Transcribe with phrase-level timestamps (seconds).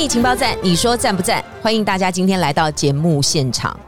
[0.00, 1.44] 意情报站，你说赞不赞？
[1.60, 3.78] 欢迎大家今天来到节目现场。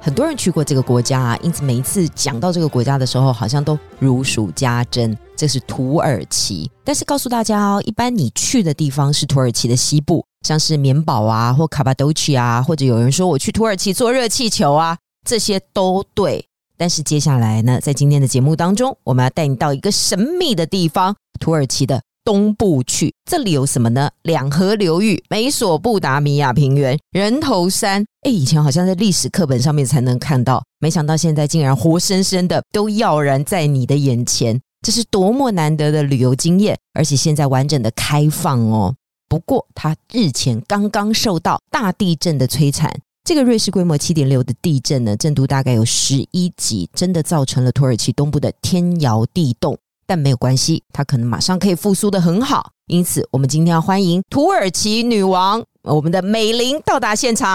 [0.00, 5.14] 很多人去过这个国家啊，因此每一次讲到这个国家的时候，好像都如数家珍。
[5.36, 14.96] 这是土耳其，但是告诉大家哦，一般你去的地方是土耳其的西部，像是棉堡啊，或卡巴多奇啊，或者有人说我去土耳其坐热气球啊，
[15.28, 16.46] 这些都对。
[16.78, 23.14] 但是接下来呢，在今天的节目当中，我们要带你到一个神秘的地方——土耳其的东部去。
[23.24, 24.10] 这里有什么呢？
[24.24, 28.04] 两河流域、美索不达米亚平原、人头山。
[28.20, 34.60] 哎，以前好像在历史课本上面才能看到，没想到现在竟然活生生的都耀然在你的眼前。
[34.82, 38.94] 这是多么难得的旅游经验，而且现在完整的开放哦。
[39.26, 42.94] 不过，它日前刚刚受到大地震的摧残。
[43.24, 49.78] 这个瑞士规模七点六的地震呢，震度大概有十一级，真的造成了土耳其东部的天摇地动。
[50.08, 52.70] 但没有关系，她可能马上可以复苏的很好。
[52.86, 57.46] 因此，我们今天要欢迎土耳其女王，我们的美玲到达现场。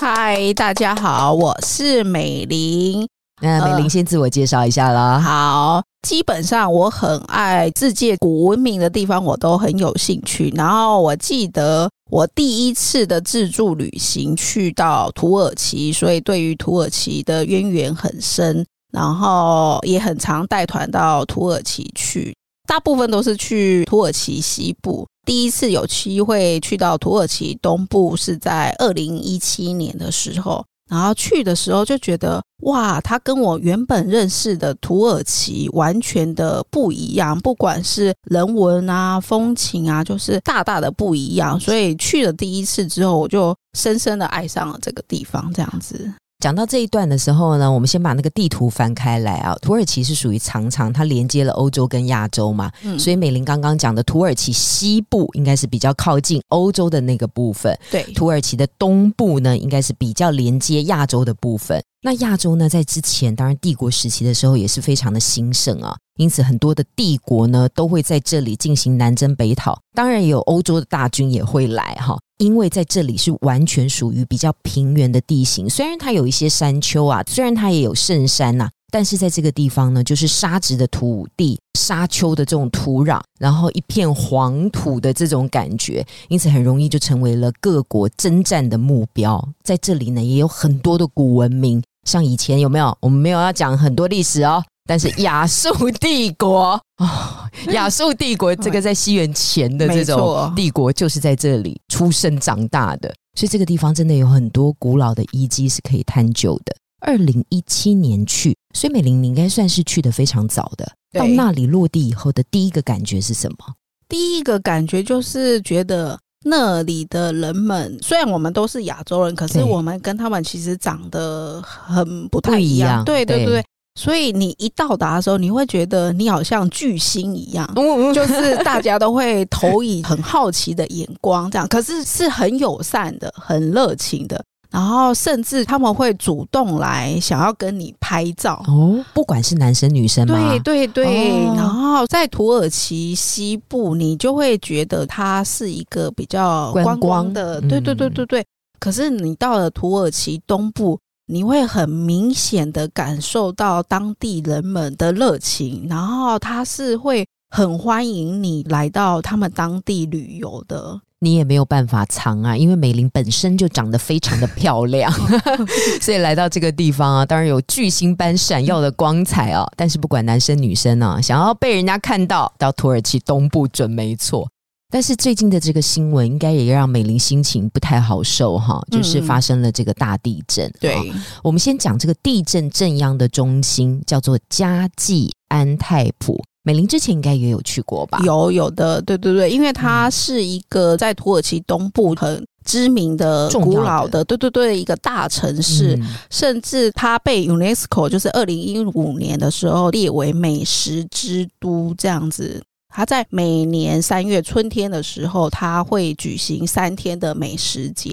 [0.00, 3.08] 嗨，大家好，我是美玲。
[3.42, 5.18] 那美玲先自我介绍一下啦。
[5.18, 5.82] 好。
[6.06, 10.52] 基本上我很爱世界古文明的地方，我都很有兴趣。
[10.54, 18.66] 然后我记得我第一次的自助旅行去到土耳其，所以对于土耳其的渊源很深。
[18.94, 22.34] 然后也很常带团到土耳其去，
[22.68, 25.06] 大部分都是去土耳其西部。
[25.26, 30.64] 第一次有机会去到土耳其东部是在二零一七年的时候。
[30.90, 41.58] 然后去的时候就觉得哇，它跟我原本认识的土耳其完全的不一样，不管是人文啊、风情啊，就是大大的不一样。
[41.58, 46.12] 所以去了第一次之后，我就深深的爱上了这个地方，这样子。
[46.44, 49.54] 讲到这一段的时候呢，我们先把那个地图翻开来啊。
[49.62, 61.82] 土耳其是属于长长，它连接了欧洲跟亚洲嘛，所以美玲刚刚讲的土耳其西部应该是比较靠近欧洲的那个部分，对，土耳其的东部呢，应该是比较连接亚洲的部分。
[62.06, 89.42] 那亚洲呢，在之前当然帝国时期的时候也是非常的兴盛啊，因此很多的帝国呢都会在这里进行南征北讨，当然也有欧洲的大军也会来哈，因为在这里是完全属于比较平原的地形，虽然它有一些山丘啊，虽然它也有圣山呐，但是在这个地方呢，就是沙质的土地、沙丘的这种土壤，然后一片黄土的这种感觉，因此很容易就成为了各国征战的目标。
[89.62, 91.82] 在这里呢，也有很多的古文明。
[92.04, 92.96] 像以前有没有？
[93.00, 94.62] 我们没有要讲很多历史哦。
[94.86, 103.08] 但是亚述帝国啊， 亚述帝国这个在西元前的这种帝国，就是在这里出生长大的。
[103.34, 106.76] 所以这个地方真的有很多古老的遗迹是可以探究的。
[107.00, 110.92] 二零一七年去，所以美玲你应该算是去的非常早的。
[111.12, 113.74] 到那里落地以后的第一个感觉是什么？
[114.06, 116.18] 第一个感觉就是觉得。
[116.44, 123.02] 那里的人们虽然我们都是亚洲人，可是我们跟他们其实长得很不太一样。
[123.04, 127.66] 对对对，所以你一到达的时候，你会觉得你好像巨星一样，
[128.14, 134.44] 就是大家都会投以很好奇的眼光，这样，可是是很友善的，很热情的。
[134.74, 140.34] 然后甚至他们会主动来想要跟你拍照哦，不管是男生女生吗？
[140.34, 141.44] 对对对。
[141.54, 148.44] 然后在土耳其西部，你就会觉得它是一个比较观光的，对对对对对。
[148.80, 161.00] 可是你到了土耳其东部，你会很明显的感受到当地人们的热情，然后他是会很欢迎你来到他们当地旅游的。
[161.24, 165.10] 你也没有办法藏啊，因为美玲本身就长得非常的漂亮，
[166.02, 169.64] 所以来到这个地方啊，当然有巨星般闪耀的光彩啊。
[169.76, 174.46] 但是不管男生女生啊，想要被人家看到，到土耳其东部准没错。
[174.90, 180.72] 但是最近的这个新闻，应该也让美玲心情不太好受哈，就是发生了这个大地震。
[180.78, 181.12] 对，
[181.42, 186.40] 我们先讲这个地震震央的中心叫做加济安泰普。
[186.64, 188.20] 美林之前应该也有去过吧？
[188.24, 195.96] 有有的，对对对，因为它是一个在土耳其东部很知名的、古老的，对对对，一个大城市，
[196.30, 202.62] 甚至它被 UNESCO 就是二零一五年的时候列为美食之都这样子。
[202.88, 208.10] 它在每年三月春天的时候，它会举行三天的美食节。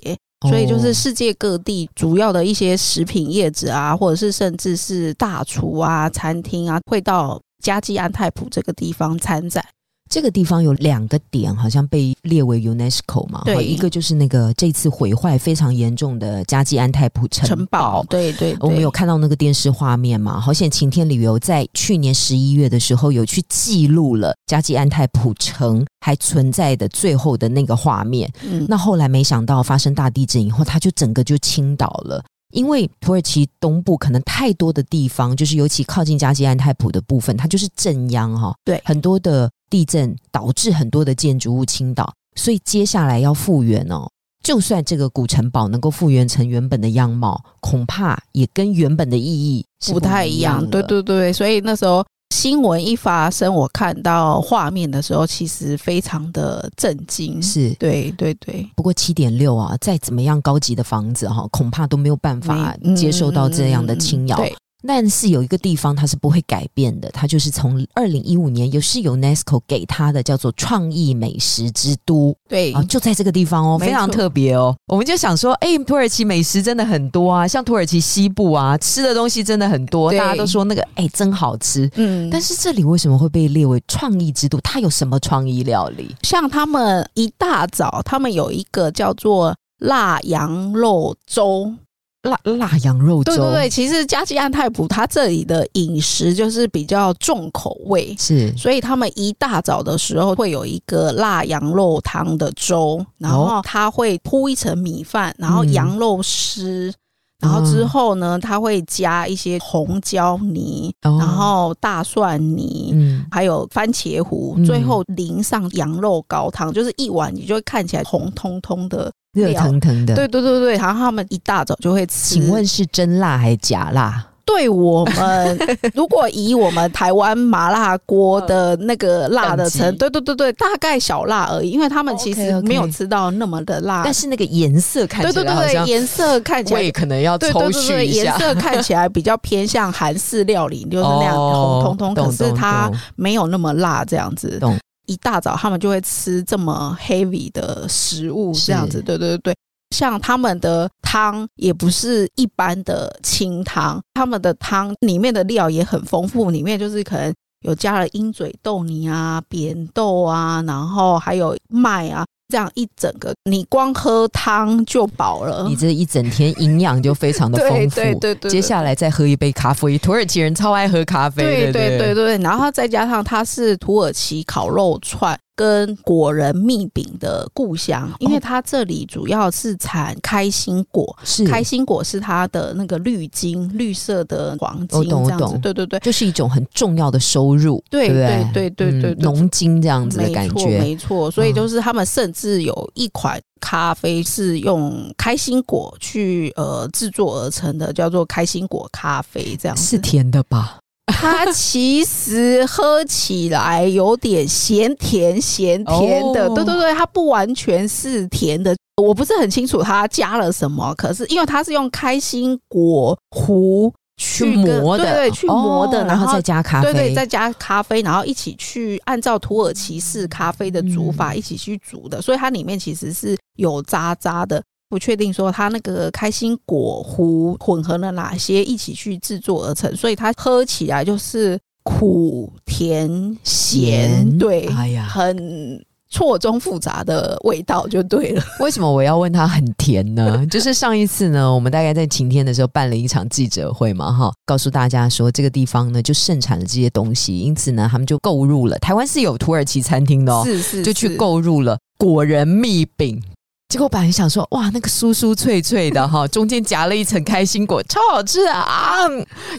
[0.49, 9.63] 所以就是哦世界各地主要的一些食品业者啊，或者是甚至是大厨啊、餐厅啊，会到加济安泰普这个地方参展。
[10.09, 20.37] 这个地方有两个点，好像被列为 UNESCO 嘛，对一个就是那个这次毁坏非常严重的加济安泰普城城堡，对对对，我们有看到那个电视画面嘛？
[20.37, 28.29] 好险晴天旅游在去年十一月的时候有去记录了加济安泰普城还存在的最后的那个画面。
[28.43, 32.21] 嗯那后来没想到发生大地震以后，它就整个就倾倒了。
[32.51, 44.09] 因为土耳其东部可能太多的地方，就是尤其靠近加济安泰普的部分，它就是震央哈、对很多的地震导致很多的建筑物倾倒，所以接下来要复原哦。
[44.43, 57.41] 就算这个古城堡能够复原成原本的样貌，恐怕也跟原本的意义是不太一一样，的对对对，所以那时候新闻一发生，我看到画面的时候，其实非常的震惊。
[57.43, 57.69] 是。
[57.77, 64.37] 对对对，不过七点六啊，再怎么样高级的房子哈、恐怕都没有办法接受到这样的轻摇。
[64.37, 64.55] 嗯嗯嗯对，
[64.85, 74.75] 但是有一个地方它是不会改变的，它就是从二零一五年也是 UNESCO 给它的叫做创意美食之都对啊，就在这个地方哦，非常特别哦。
[74.87, 81.89] 我们就想说，哎、土耳其美食真的很多啊，像土耳其西部啊，吃的东西真的很多，大家都说那个哎、真好吃。
[81.95, 84.59] 嗯，但是这里为什么会被列为创意之都？
[84.61, 86.15] 它有什么创意料理？
[86.23, 91.73] 像他们一大早，他们有一个叫做辣羊肉粥。
[92.23, 98.55] 辣辣羊肉粥，对对对，其实加吉安泰普它这里的饮食就是比较重口味，是。
[98.55, 105.73] 所以他们一大早的时候会有一个辣羊肉汤的粥，然后它会铺一层米饭，然后嗯。
[105.73, 106.93] 羊肉丝。
[107.39, 111.17] 然后之后呢，它会加一些红椒泥，哦。
[111.19, 114.63] 然后大蒜泥，嗯，还有番茄糊，嗯。
[114.63, 119.11] 最后淋上羊肉高汤，就是一碗你就会看起来红彤彤的。
[119.33, 120.15] 热腾腾的。
[120.15, 122.35] 对对对对，然后他们一大早就会吃。
[122.35, 124.27] 请问是真辣还是假辣？
[124.43, 125.59] 对我们，
[125.95, 134.01] 如果以我们台湾麻辣锅的那个辣的程，对对对对，大概小辣而已，因为他们其实没有吃到那么的辣。
[134.03, 144.75] 但是那个颜色看起对对对对，颜色看起来胃可能要对抽对对颜色看起来比较偏向韩式料理，就是那样哦红彤彤，可是它没有那么辣，这样子懂。
[145.11, 149.55] 一大早他们就会吃这么 heavy 的食物，是这样子，对对对对。
[149.93, 157.33] 像他们的汤也不是一般的清汤，他们的汤里面的料也很丰富，里面就是可能
[157.65, 165.65] 有加了鹰嘴豆泥啊、扁豆啊，然后还有麦啊，这样一整个，你光喝汤就饱了。
[165.67, 167.95] 你这一整天营养就非常的丰对富。
[167.95, 181.45] 对对对，接下来再喝一杯咖啡，土耳其人超爱喝咖啡，对对对对对，然后再加上它是土耳其烤肉串跟果仁蜜饼的故乡，因为它这里主要是产开心果，是。
[181.45, 185.37] 开心果是它的那个绿金，绿色的黄金这样子。
[185.37, 185.99] 懂，对对对。
[185.99, 188.49] 就是一种很重要的收入，对对对？
[188.53, 199.83] 对对对对嗯农金这样子的没错，感觉，没错，所以嗯就是他们甚至有一款咖啡是用开心果去呃制作而成的，叫做开心果咖啡，这样子。
[199.83, 200.79] 是甜的吧？
[201.11, 208.75] 它其实喝起来有点咸甜咸甜的，哦对对对，它不完全是甜的。
[209.01, 224.61] 我不是很清楚它加了什么，可是因为它是用开心果糊去去磨的，对对，去磨的，哦然后再加咖啡，对对，再加咖啡，然后一起去按照土耳其式咖啡的煮法、嗯一起去煮的，所以它里面其实是有渣渣的。
[224.91, 233.09] 不确定说它那个开心果糊混合了哪些一起去制作而成，所以它喝起来就是苦甜
[233.41, 238.43] 咸，咸对，哎呀，很错综复杂的味道就对了。
[238.59, 240.45] 为什么我要问他很甜呢？
[240.51, 253.23] 就是上一次呢，我们大概在晴天的时候办了一场记者会嘛，哈，告诉大家说这个地方呢就盛产了这些东西，因此呢，他们就购入了台湾是有土耳其餐厅的哦，是是，就去是购入了果仁蜜饼。
[253.71, 259.07] 结果本来想说，哇，那个酥酥脆脆的哈， 中间夹了一层开心果，超好吃啊！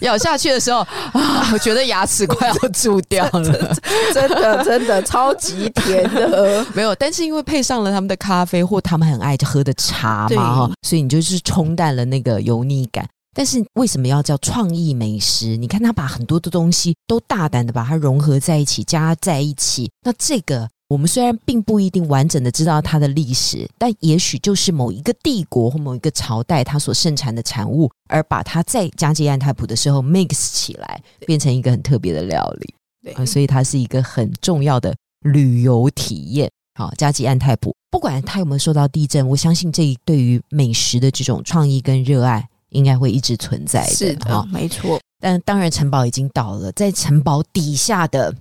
[0.03, 0.81] 咬下去的时候
[1.15, 3.75] 啊，我觉得牙齿快要蛀掉了。
[4.13, 6.63] 真的真的超级甜的。
[6.77, 13.09] 没有，但是因为配上了他们的咖啡或他们很爱喝的茶嘛哈，所以你就是冲淡了那个油腻感。
[13.35, 15.57] 但是为什么要叫创意美食？
[15.57, 19.91] 你看他把很多的东西都大胆的把它融合在一起，加在一起。
[20.05, 32.75] 那这个我们虽然并不一定完整的知道它的历史，但也许就是某一个帝国或某一个朝代它所盛产的产物，而把它在加济安泰普的时候 mix 起来，变成一个很特别的料理。
[33.03, 36.51] 对啊，所以它是一个很重要的旅游体验。
[36.75, 43.93] 好，加吉安泰普，不管它有没有受到地震，我相信这对于美食的这种创意跟热爱，应该会一直存在的。
[43.93, 45.01] 是的，没错。
[45.19, 48.35] 但当然，城堡已经倒了，在城堡底下的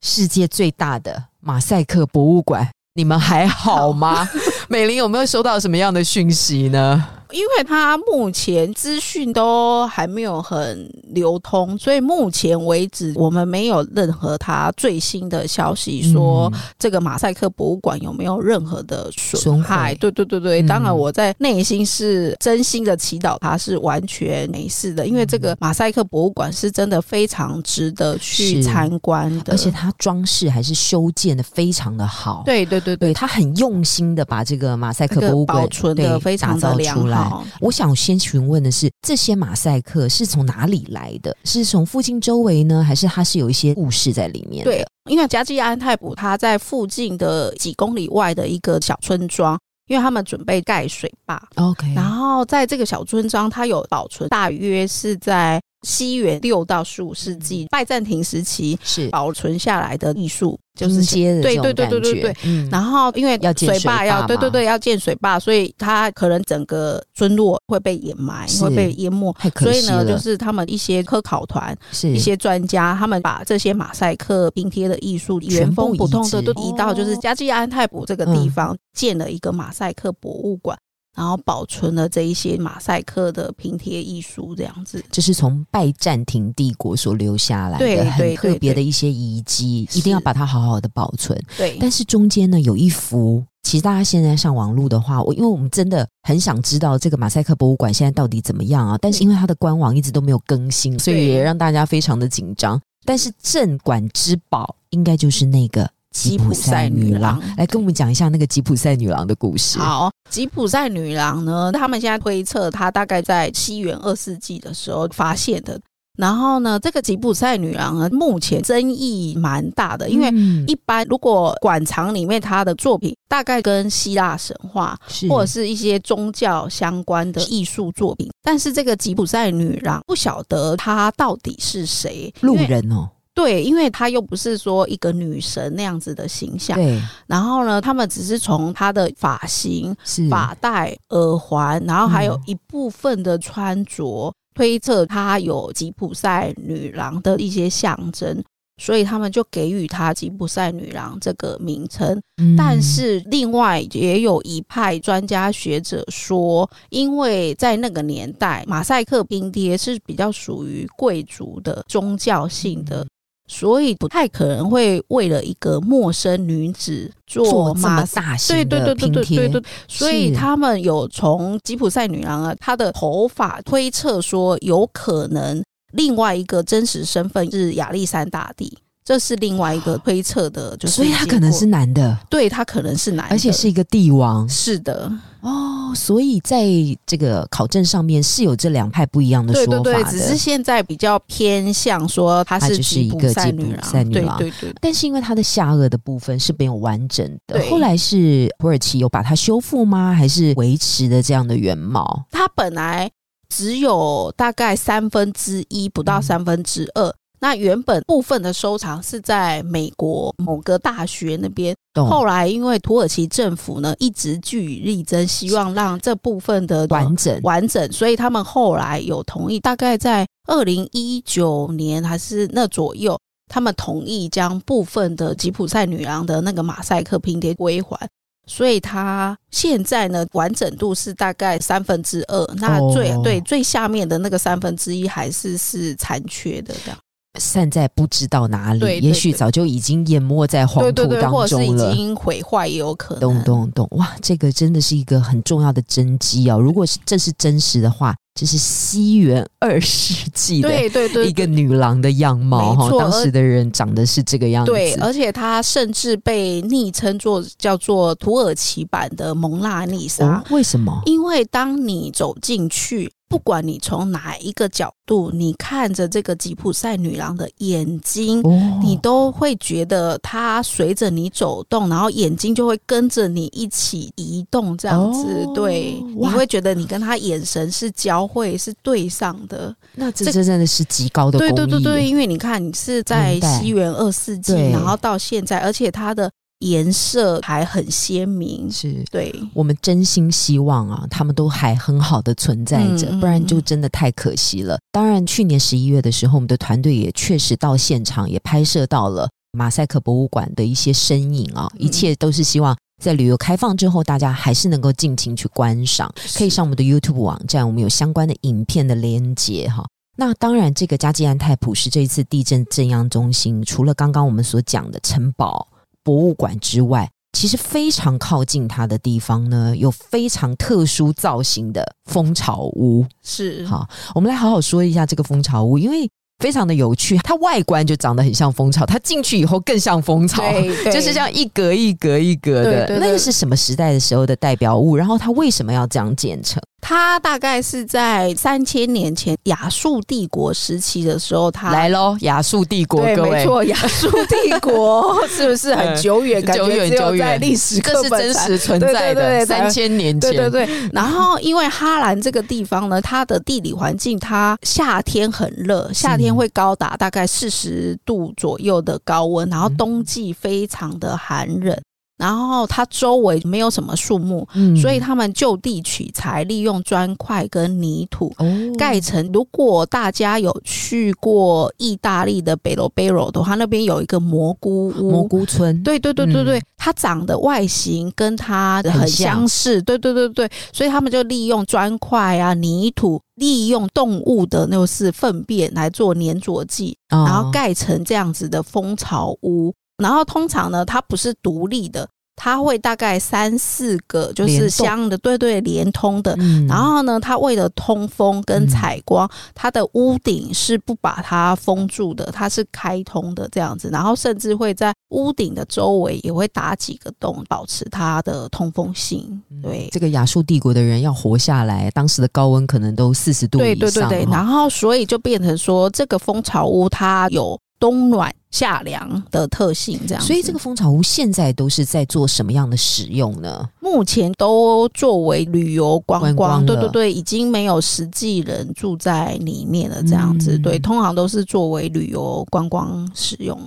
[0.00, 4.28] 世界最大的马赛克博物馆，你们还好吗？
[4.68, 7.04] 美玲有没有收到什么样的讯息呢？
[7.32, 19.94] 因为它目前资讯都还没有很流通，所以目前为止我们没有任何它最新的消息说这个马赛克博物馆有没有任何的损害。
[19.94, 32.42] 对对对对，当然我在内心是真心的祈祷它是完全没事的，因为这个马赛克博物馆是真的非常值得去参观的，而且它装饰还是修建的非常的好。
[32.44, 37.21] 对对对对，它很用心的把这个马赛克博物馆保存的非常的良好。
[37.60, 41.36] 我想先询问的是，这些马赛克是从哪里来的？
[41.44, 44.64] 是从附近周围呢，还是它是有一些故事在里面？
[44.64, 51.42] 对，因为加基安泰普它在附近的几公里外的一个小村庄，因为他们准备盖水坝。
[51.56, 55.60] OK，然后在这个小村庄，它有保存，大约是在。
[55.82, 59.08] 西元六到十五世纪拜占庭时期是。
[59.10, 62.68] 保存下来的艺术，就是接的对对对对对对。
[62.70, 69.34] 然后因为要水坝要对对对要建水坝，所以它可能整个村落会被掩埋，会被淹没。
[69.60, 80.78] 所以呢，就是他们一些科考团、一些专家，他们把这些马赛克拼贴的艺术原封不动的都移到就是加济安泰普这个地方，建了一个马赛克博物馆。
[81.14, 91.38] 然后保存了这一些马赛克的拼贴艺术，这样子，这是从拜占庭帝国所留下来的很特别的一些遗迹，一定要把它好好的保存。
[91.56, 102.80] 对，但是中间呢有一幅，其实大家现在上网络的话，我因为我们真的很想知道这个马赛克博物馆现在到底怎么样啊，但是因为它的官网一直都没有更新，所以也让大家非常的紧张。
[103.04, 105.90] 但是镇馆之宝应该就是那个。
[106.12, 109.78] 吉普赛女郎来跟我们讲一下那个吉普赛女郎的故事。
[109.78, 115.80] 好，吉普赛女郎呢，他们现在推测她大概在西元二世纪的时候发现的。
[116.18, 120.28] 然后呢，这个吉普赛女郎呢，目前争议蛮大的，因为
[120.66, 124.94] 一般如果馆藏里面她的作品，大概跟希腊神话
[125.30, 133.08] 或者是一些宗教相关的艺术作品，但是这个吉普赛女郎不晓得她到底是谁，路人哦。
[133.34, 136.76] 对，因为她又不是说一个女神那样子的形象。
[136.76, 137.00] 对。
[137.26, 139.96] 然后呢，他们只是从她的发型、
[140.28, 148.42] 发带、耳环，然后还有一部分的穿着，推测她有吉普赛女郎的一些象征，
[148.76, 152.20] 所以他们就给予她吉普赛女郎这个名称。
[152.58, 163.06] 但是另外也有一派专家学者说，因为在那个年代，马赛克拼贴是比较属于贵族的宗教性的。
[163.52, 169.52] 所以不太可能会为了一个陌生女子做这么大型的拼贴，
[169.86, 178.78] 所以他们有从吉普赛女郎啊，她的头发推测说，有可能另外一个真实身份是亚历山大帝。
[179.04, 185.92] 这是另外一个推测的，就是所以他可能是男的，对他可能是男的，而且是一个帝王，是的哦。
[185.94, 186.64] 所以在
[187.04, 194.74] 这个考证上面是有这两派不一样的说法的，只是现在比较偏向说他是就是一个吉普赛女郎，对对对。
[194.80, 200.14] 但是因为他的下颚的部分是没有完整的，后来是土耳其有把它修复吗？
[200.14, 202.24] 还是维持的这样的原貌？
[202.30, 203.10] 他本来
[203.48, 207.12] 只有大概三分之一，不到三分之二。
[207.42, 223.18] 那原本部分的收藏是在美国某个大学那边，后来因为土耳其政府呢一直据以力争，希望让这部分的完整完整，所以他们后来有同意，大概在二零一九年还是那左右，
[223.48, 228.08] 他们同意将部分的吉普赛女郎的那个马赛克拼贴归还，
[228.46, 236.96] 所以它现在呢完整度是大概三分之二，那最对最下面的那个三分之一还是是残缺的这样。
[237.38, 243.20] 散在不知道哪里，也许早就已经淹没在黄土当中了，已经毁坏也有可能。
[243.20, 243.88] 咚咚咚！
[243.92, 246.58] 哇，这个真的是一个很重要的真机哦！
[246.58, 254.72] 如果是这是真实的话，这是西元二世纪的对对对一个女郎的样貌哈，当时的人长得是这个样子。
[254.72, 260.44] 对，而且她甚至被昵称作叫做土耳其版的蒙娜丽莎。
[260.50, 261.00] 为什么？
[261.06, 263.10] 因为当你走进去。
[263.32, 268.42] 不管你从哪一个角度，你看着这个吉普赛女郎的眼睛，
[268.82, 279.74] 你都会觉得她随着你走动，然后眼睛就会跟着你一起移动，这样子，对，你会觉得你跟她眼神是交汇，是对上的。
[279.94, 286.30] 那这真的是极高的对对对对，因为你看，你是在西元二世纪，然后到现在，而且她的。
[286.62, 288.70] 颜色还很鲜明。
[288.70, 294.78] 是对，我们真心希望啊，他们都还很好的存在着，不然就真的太可惜了。
[294.90, 302.76] 当然，去年十一月的时候，我们的团队也确实到现场，也拍摄到了马赛克博物馆的一些身影啊，嗯一切都是希望。
[303.02, 309.84] 在旅游开放之后，大家还是能够尽情去观赏，可以上我们的 YouTube 网站，我们有相关的影片的连接哈。
[310.16, 315.66] 那当然，这个加济安泰普是这一次地震震央中心，除了刚刚我们所讲的城堡
[316.04, 323.06] 博物馆之外，其实非常靠近它的地方呢，有非常特殊造型的蜂巢屋。
[323.22, 330.42] 是好，我们来好好说一下这个蜂巢屋，因为非常的有趣，它外观就长得很像蜂巢，它进去以后更像蜂巢。
[330.92, 334.96] 就是这样一格一格一格的，对对对那个是什么时代的时候的代表物？
[334.96, 336.60] 然后它为什么要这样建成？
[336.84, 346.42] 它大概是在三千年前亚述帝国时期的时候，它来喽，亚述帝国，对，各位，没错， 亚述帝国是不是很久远？
[346.42, 361.76] 感 久远久远在历史这是真实存在的，三千年前，对对对，然后因为哈兰这个地方呢，它的地理环境，它夏天很热，夏天会高达大概四十度左右的高温，然后冬季非常的寒冷，
[362.22, 364.76] 然后它周围没有什么树木，嗯。
[364.76, 368.32] 所以他们就地取材，利用砖块跟泥土。
[368.38, 368.46] 哦。
[368.78, 376.62] 盖成，如果大家有去过意大利的北罗贝罗的话，那边有一个蘑菇屋，蘑菇村，对对对对对，嗯。
[376.76, 387.24] 它长的外形跟它很很相似，对对对对，所以他们就利用砖块啊、泥土，利用动物的那是粪便来做粘着剂，哦。
[387.26, 389.72] 然后盖成这样子的蜂巢屋。
[390.02, 396.34] 然后通常呢，它不是独立的，它会大概三四个，就是相的，对对，连通的。
[396.40, 403.88] 嗯然后呢，它为了通风跟嗯采光，它的屋顶是不把它封住的，它是开通的这样子。
[403.90, 409.40] 然后甚至会在屋顶的周围也会打几个洞，保持它的通风性。
[409.62, 409.88] 对。
[409.92, 413.78] 这个亚述帝国的人要活下来，当时的高温可能都四十度对以上。
[413.80, 420.22] 对对对，对然后所以就变成说，这个蜂巢屋它有冬暖夏凉的特性，这样。
[420.22, 423.68] 所以这个蜂巢屋现在都是在做什么样的使用呢？
[423.80, 433.58] 目前都作为旅游观光，对对对，已经没有实际人住在里面了，这样子，嗯对，通常都是作为旅游观光使用。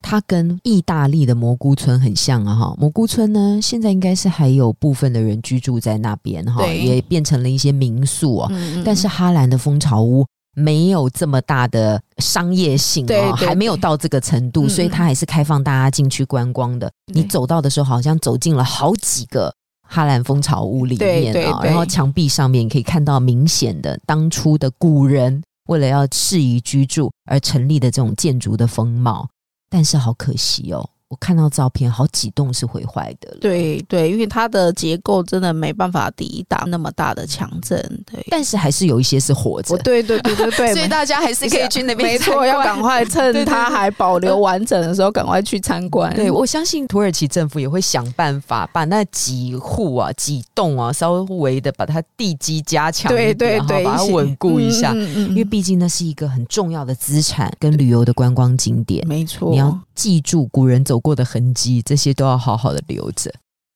[0.00, 8.46] 它跟意大利的蘑菇村很像啊，哈，蘑菇村呢，现在应该是还有部分的人居住在那边哈，也变成了一些民宿哦。
[8.50, 10.24] 嗯嗯但是哈兰的蜂巢屋
[10.54, 16.90] 没有这么大的商业性哦，对对还没有到这个程度，嗯所以它还是开放大家进去观光的。
[17.12, 19.54] 你走到的时候，好像走进了好几个。
[19.84, 29.28] 哈兰蜂巢屋里面啊，然后墙壁上面可以看到明显的当初的古人为了要适宜居住而成立的这种建筑的风貌，
[29.68, 33.36] 但是好可惜哦，我看到照片，好几栋是毁坏的。
[33.38, 37.78] 对对，因为它的结构真的没办法抵挡那么大的强震。
[38.10, 46.14] 对，但是还是有一些是活着哦，，对对对对对， 所以大家还是可以去那边没错，要赶快 趁它还保留完整的时候，赶快去参观。
[46.16, 54.92] 对，我相信土耳其政府也会想办法把那几户啊、几栋啊，稍微的把它地基加强一对点，对对，哈把它稳固一下。
[54.92, 63.32] 嗯嗯嗯嗯因为毕竟那是一个很重要的资产跟旅游的观光景点，没错，你要记住古人走过的痕迹，这些都要好好的留着。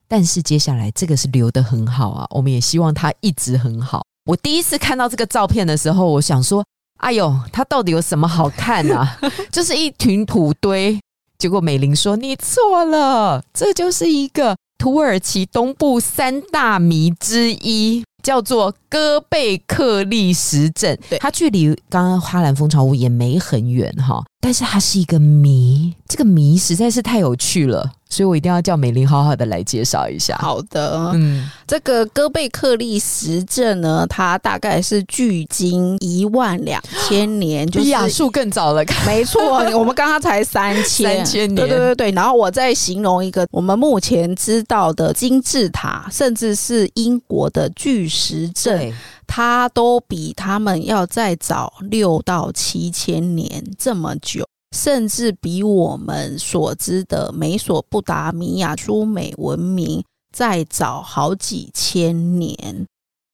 [0.09, 4.03] 但是接下来这个是留得很好啊，我们也希望它一直很好。
[4.25, 6.65] 我第一次看到这个照片的时候，我想说
[6.99, 9.19] ：“哎呦，它到底有什么好看啊？
[9.51, 10.99] 就是一群土堆。”
[11.39, 20.99] 结果美玲说：“你错了，这就是一个土耳其东部三大谜之一，叫做哥贝克利石镇。
[21.09, 42.11] 对它距离刚刚花兰蜂巢屋也没很远哈，但是它是一个谜，这个谜实在是太有趣了，所以我一定要叫美玲好好的来介绍一下。，好的，嗯，这个哥贝克利石镇呢，它大概是距今一万两千年，就是比亚述更早了，没错， 我们刚刚才三千3000年对对对对。
[42.13, 48.93] 然后我再形容一个我们目前知道的金字塔，甚至是英国的巨石阵，
[49.27, 54.47] 它都比他们要再早六到七千年这么久。
[54.75, 62.87] 甚至比我们所知的美索不达米亚苏美文明再早好几千年。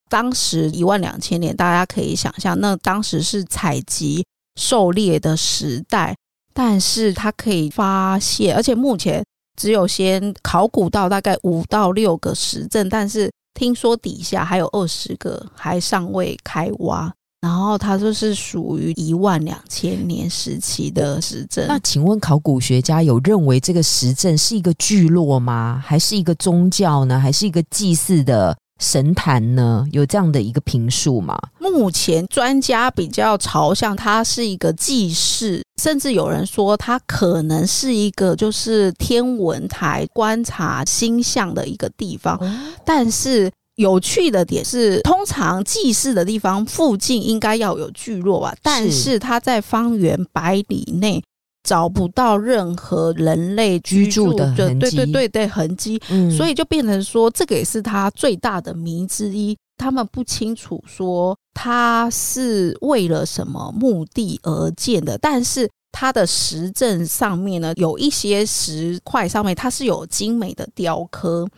[0.08, 4.24] 当时一万两千年，大家可以想象，那当时是采集
[4.56, 6.14] 狩猎的时代，
[6.52, 9.24] 但是它可以发现，而且目前
[9.56, 17.10] 只有先考古到大概五到六个石阵，但是听说底下还有二十个还尚未开挖。
[17.42, 21.66] 然后它就是属于一万两千年时期的石阵。
[21.66, 25.82] 那请问考古学家有认为这个石阵是一个聚落吗？
[25.84, 27.18] 还是一个宗教呢？
[27.18, 29.84] 还是一个祭祀的神坛呢？
[29.90, 31.36] 有这样的一个评述吗？
[31.58, 42.38] 目前专家比较朝向它是一个祭祀，甚至有人说它可能是一个就是天文台观察星象的一个地方，
[42.84, 43.50] 但是。
[43.82, 51.22] 有趣的点是，通常祭祀的地方附近应该要有聚落吧，但是它在方圆百里内
[51.62, 56.00] 找不到任何人类居住的痕迹，对对对对痕迹，
[56.34, 59.56] 所以就变成说，这个也是它最大的谜之一。
[59.78, 71.48] 他们不清楚说它是为了什么目的而建的，但是它的石阵上面呢，有一些石块上面它是有精美的雕刻。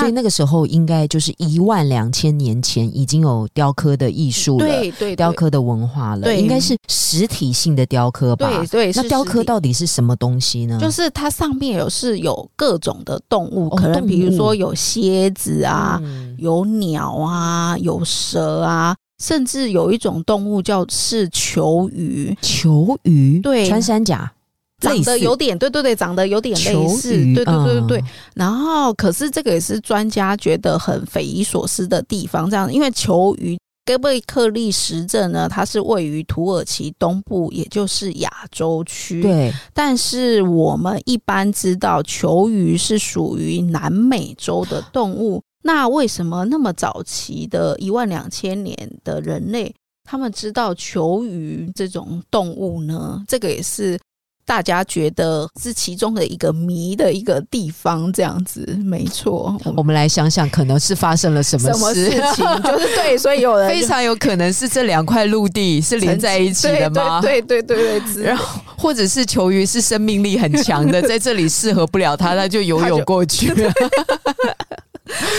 [0.00, 8.48] 所以那个时候应该就是一万两千年前已经有雕刻的艺术了，对对，雕刻的文化了，应该是实体性的雕刻吧？
[8.48, 10.78] 对对，那雕刻到底是什么东西呢？
[10.80, 16.00] 就是它上面有是有各种的动物，可能比如说有蝎子啊，
[16.38, 23.40] 有鸟啊，有蛇啊，甚至有一种动物叫是球鱼，球鱼？
[23.40, 24.32] 对，穿山甲。
[24.80, 28.04] 长得有点对对对，长得有点类似，对对对对对。
[28.34, 33.56] 然后，可是这个也是专家觉得很匪夷所思的地方，这样，因为球鱼
[33.86, 39.22] 哥贝克利石阵呢，它是位于土耳其东部，也就是亚洲区。
[39.22, 53.22] 对，但是我们一般知道球鱼是属于南美洲的动物，那为什么那么早期的一万两千年的人类，他们知道球鱼这种动物呢？
[53.28, 53.98] 这个也是。
[54.46, 59.56] 大家觉得是其中的一个谜的一个地方，这样子没错。
[59.76, 62.44] 我们来想想，可能是发生了什么事情？
[62.62, 67.20] 就是对，所以有人 非常有可能是这两块陆地是连在一起的吗？
[67.22, 73.72] 对对对对，然后或者是球鱼是生命力很强的，在这里适合不了它，它就游泳过去了。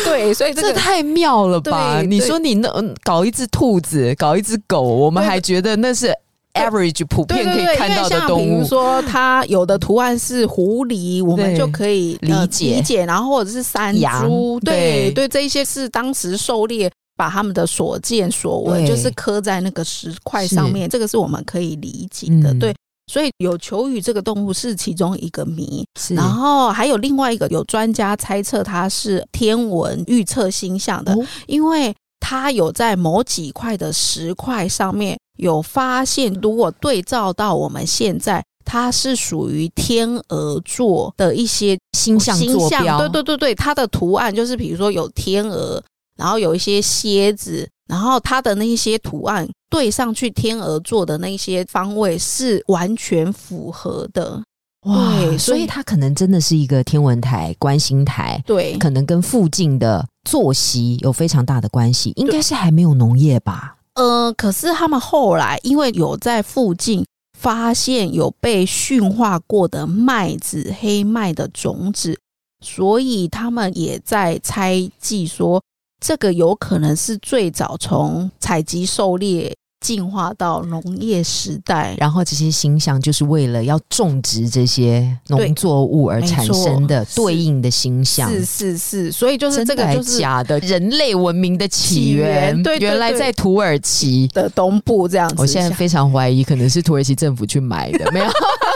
[0.04, 2.02] 对，所以这太妙了吧？
[2.02, 2.70] 你说你那
[3.04, 6.12] 搞一只兔子，搞一只狗，我们还觉得那是。
[6.56, 12.76] Average 普遍可以看到的动物，比如说它有的图案是狐狸，我们就可以理解。
[12.76, 22.54] 理解，然后或者是山猪，对对，这一些是当时狩猎把他们的所见所闻，就是刻在那个石块上面，这个是我们可以理解的。
[22.56, 22.74] 对，
[23.12, 31.16] 所以有球鱼这个动物是其中一个谜，然后还有另外一个，有专家猜测它是天文预测星象的，
[31.48, 35.18] 因为它有在某几块的石块上面。
[35.38, 42.98] 有发现，如果对照到我们现在，它是属于天鹅座的一些星象坐标。
[43.00, 45.82] 对对对对，它的图案就是比如说有天鹅，
[46.18, 54.42] 然后有一些蝎子，然后它的那些图案对上去天鹅座的那些方位是完全符合的。
[54.88, 58.42] 哇，所以它可能真的是一个天文台、观星台。
[58.46, 62.14] 对，可能跟附近的作息有非常大的关系。
[62.16, 63.75] 应该是还没有农业吧？
[63.96, 67.06] 呃，可是他们后来因为有在附近
[67.38, 72.20] 发现有被驯化过的麦子、黑麦的种子，
[72.62, 75.64] 所以他们也在猜忌说，
[76.00, 79.56] 这个有可能是最早从采集狩猎。
[79.86, 88.28] 进化到农业时代，然后这些形象就是为了要种植这些农作物而产生的对应的形象。
[88.32, 90.58] 是是是，所以就是这个就是假的？
[90.62, 94.28] 人类文明的起源，对，原来在土耳其。
[94.30, 95.36] 的东部这样子。
[95.38, 98.26] 我现在非常怀疑，可能是土耳其政府去买的，没有，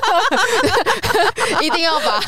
[1.62, 2.20] 一定要把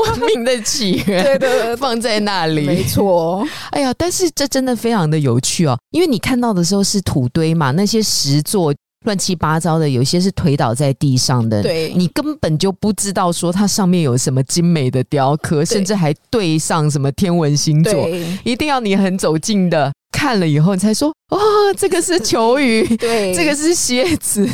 [0.00, 3.46] 文明的起源对对放在那里，没错。
[3.70, 8.30] 哎呀，但是这真的非常的有趣哦，因为你看到的时候是土堆嘛，那些石。
[8.30, 8.72] 石座
[9.04, 11.92] 乱七八糟的，有些是推倒在地上的，对。
[11.96, 18.08] 你根本就不知道说它上面有什么精美的雕刻，甚至还对上什么天文星座，
[18.44, 21.38] 一定要你很走近的看了以后，你才说哦，
[21.76, 24.48] 这个是球鱼， 对，这个是蝎子，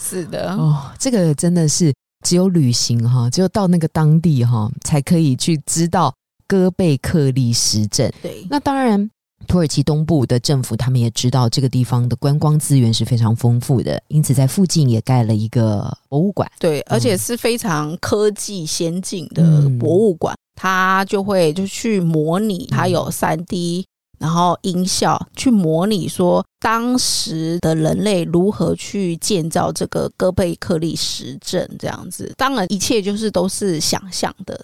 [0.00, 1.92] 是的，哦，这个真的是
[2.26, 6.12] 只有旅行哈，只有到那个当地哈，才可以去知道
[6.48, 8.12] 戈贝克利石阵。
[8.20, 9.08] 对，那当然。
[9.46, 16.50] 土耳其东部的政府，他们也知道这个地方的观光资源是非常丰富的，因此在附近也盖了一个博物馆。
[16.58, 23.86] 对，而且是非常科技先进的博物馆，它就会就去模拟，它有三 D，
[24.18, 32.32] 然后音效去模拟说当时的人类如何去建造这个戈贝克利石阵这样子。
[32.36, 34.58] 当然，一切就是都是想象的。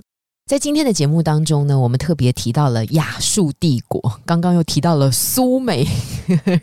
[0.47, 5.87] 在今天的节目当中呢，我们特别提到了亚述帝国，刚刚又提到了苏美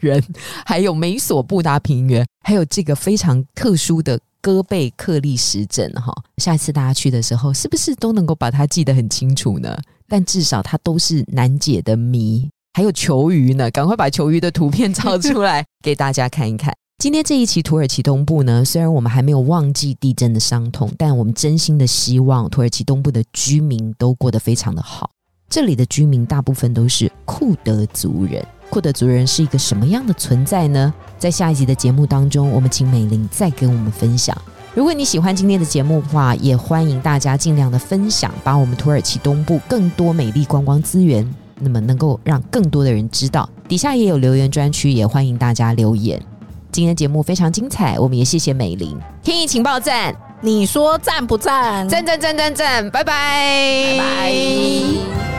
[0.02, 0.22] 人，
[0.66, 6.14] 还有美索不达平原，还有这个非常特殊的戈贝克利什镇哈。
[6.38, 9.76] 下次大家去的时候，是不是都能够把它记得很清楚呢？
[10.08, 12.50] 但至少它都是难解的谜。
[12.80, 16.74] 还有球鱼呢，赶快把球鱼的图片照出来给大家看一看。
[17.04, 25.12] 今天这一期土耳其东部呢，虽然我们还没有忘记地震的伤痛，但我们真心的希望土耳其东部的居民都过得非常的好。
[25.50, 28.42] 这里的居民大部分都是库德族人。
[28.70, 30.94] 库德族人是一个什么样的存在呢？
[31.18, 34.42] 在下一集的节目当中，我们请美玲再跟我们分享。
[34.74, 43.50] 如果你喜欢今天的节目的话，也欢迎大家尽量的分享，把我们土耳其东部更多美丽观光资源，那么能够让更多的人知道。
[43.68, 46.22] 底下也有留言专区，也欢迎大家留言。
[46.72, 48.98] 今天节目非常精彩，我们也谢谢美玲。
[49.24, 51.88] 天意情报站，你说赞不赞？
[51.90, 55.39] 赞赞赞赞赞，拜拜拜拜。